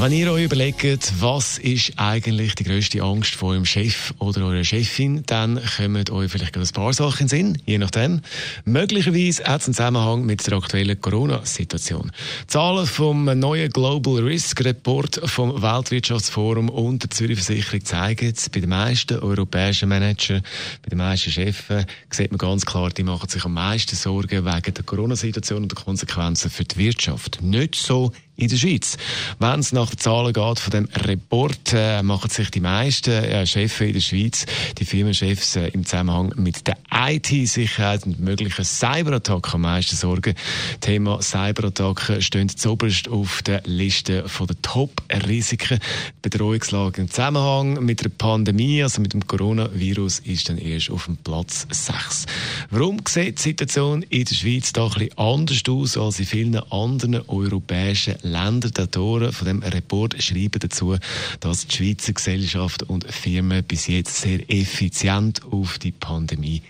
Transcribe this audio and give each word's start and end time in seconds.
wenn 0.00 0.12
ihr 0.12 0.30
euch 0.30 0.44
überlegt, 0.44 1.12
was 1.18 1.58
ist 1.58 1.94
eigentlich 1.96 2.54
die 2.54 2.62
grösste 2.62 3.02
Angst 3.02 3.34
von 3.34 3.50
eurem 3.50 3.64
Chef 3.64 4.14
oder 4.18 4.46
eurer 4.46 4.62
Chefin, 4.62 5.24
dann 5.26 5.60
kommen 5.76 6.08
euch 6.10 6.30
vielleicht 6.30 6.56
ein 6.56 6.68
paar 6.68 6.92
Sachen 6.92 7.22
in 7.22 7.26
den 7.26 7.28
Sinn, 7.28 7.62
je 7.66 7.78
nachdem. 7.78 8.20
Möglicherweise 8.64 9.42
hat 9.44 9.60
es 9.60 9.66
einen 9.66 9.74
Zusammenhang 9.74 10.24
mit 10.24 10.46
der 10.46 10.56
aktuellen 10.56 11.00
Corona-Situation. 11.00 12.12
Zahlen 12.46 12.86
vom 12.86 13.24
neuen 13.24 13.70
Global 13.70 14.22
Risk 14.22 14.64
Report 14.64 15.20
vom 15.24 15.60
Weltwirtschaftsforum 15.60 16.68
und 16.68 17.02
der 17.02 17.10
Zürich 17.10 17.40
Versicherung 17.42 17.84
zeigen, 17.84 18.32
bei 18.52 18.60
den 18.60 18.70
meisten 18.70 19.18
europäischen 19.18 19.88
Managern, 19.88 20.42
bei 20.82 20.90
den 20.90 20.98
meisten 20.98 21.32
Chefs, 21.32 21.64
sieht 22.10 22.30
man 22.30 22.38
ganz 22.38 22.64
klar, 22.64 22.90
die 22.90 23.02
machen 23.02 23.28
sich 23.28 23.44
am 23.44 23.54
meisten 23.54 23.96
Sorgen 23.96 24.44
wegen 24.44 24.74
der 24.74 24.84
Corona-Situation 24.84 25.64
und 25.64 25.72
der 25.72 25.84
Konsequenzen 25.84 26.50
für 26.50 26.64
die 26.64 26.76
Wirtschaft. 26.76 27.42
Nicht 27.42 27.74
so 27.74 28.12
in 28.38 28.48
der 28.48 28.56
Schweiz. 28.56 28.96
Wenn 29.40 29.60
es 29.60 29.72
nach 29.72 29.90
den 29.90 29.98
Zahlen 29.98 30.32
geht 30.32 30.58
von 30.60 30.70
dem 30.70 30.88
Report, 30.94 31.72
äh, 31.74 32.02
machen 32.02 32.30
sich 32.30 32.50
die 32.50 32.60
meisten 32.60 33.10
äh, 33.10 33.44
Chefs 33.46 33.80
in 33.80 33.92
der 33.92 34.00
Schweiz, 34.00 34.46
die 34.78 34.84
Firmenchefs 34.84 35.56
äh, 35.56 35.68
im 35.68 35.84
Zusammenhang 35.84 36.32
mit 36.36 36.66
der 36.68 36.78
IT-Sicherheit 36.92 38.06
und 38.06 38.20
möglichen 38.20 38.64
Cyberattacken 38.64 39.54
am 39.54 39.60
meisten 39.62 39.96
Sorgen. 39.96 40.34
Thema 40.80 41.20
Cyberattacken 41.20 42.22
steht 42.22 42.52
zuoberst 42.52 43.08
auf 43.08 43.42
der 43.42 43.62
Liste 43.64 44.24
der 44.24 44.62
Top-Risiken. 44.62 45.80
Bedrohungslage 46.22 47.00
im 47.00 47.10
Zusammenhang 47.10 47.84
mit 47.84 48.04
der 48.04 48.10
Pandemie, 48.10 48.84
also 48.84 49.00
mit 49.00 49.14
dem 49.14 49.26
Coronavirus, 49.26 50.20
ist 50.20 50.48
dann 50.48 50.58
erst 50.58 50.90
auf 50.90 51.06
dem 51.06 51.16
Platz 51.16 51.66
6. 51.70 52.26
Warum 52.70 52.98
sieht 53.08 53.38
die 53.38 53.42
Situation 53.42 54.02
in 54.02 54.24
der 54.24 54.34
Schweiz 54.34 54.72
da 54.72 54.84
ein 54.84 54.92
bisschen 54.92 55.18
anders 55.18 55.62
aus 55.68 55.98
als 55.98 56.20
in 56.20 56.26
vielen 56.26 56.56
anderen 56.70 57.20
europäischen 57.28 58.14
Länder. 58.28 58.70
Die 58.70 58.80
Autoren 58.80 59.32
von 59.32 59.46
dem 59.46 59.62
Report 59.62 60.20
schreiben 60.22 60.60
dazu, 60.60 60.96
dass 61.40 61.66
die 61.66 61.76
Schweizer 61.76 62.12
Gesellschaft 62.12 62.82
und 62.84 63.10
Firmen 63.10 63.64
bis 63.64 63.86
jetzt 63.86 64.20
sehr 64.20 64.40
effizient 64.50 65.42
auf 65.50 65.78
die 65.78 65.92
Pandemie 65.92 66.62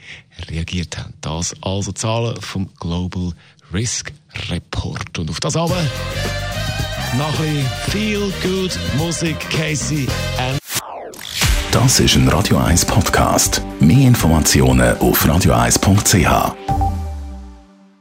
reagiert 0.50 0.98
haben. 0.98 1.14
Das 1.20 1.54
also 1.62 1.92
Zahlen 1.92 2.40
vom 2.40 2.68
Global 2.78 3.32
Risk 3.72 4.12
Report. 4.48 5.18
Und 5.18 5.30
auf 5.30 5.40
das 5.40 5.56
aber 5.56 5.82
noch 7.16 7.40
ein 7.40 7.66
Feel 7.88 8.32
Good 8.42 8.78
Musik, 8.96 9.38
Casey 9.50 10.06
and 10.38 10.58
Das 11.70 12.00
ist 12.00 12.16
ein 12.16 12.28
Radio 12.28 12.56
1 12.58 12.84
Podcast. 12.86 13.62
Mehr 13.80 14.08
Informationen 14.08 14.96
auf 14.98 15.24
radio1.ch. 15.24 16.77